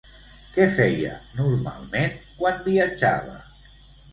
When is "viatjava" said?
2.71-3.37